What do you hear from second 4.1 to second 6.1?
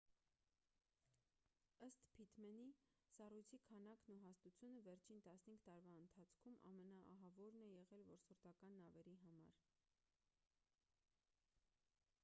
ու հաստությունը վերջին 15 տարվա